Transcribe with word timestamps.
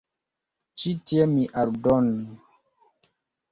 Ĉi 0.83 0.93
tie 1.11 1.27
mi 1.35 1.45
aldonu. 1.65 2.25